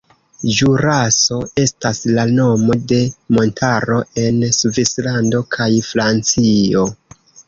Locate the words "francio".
5.89-6.87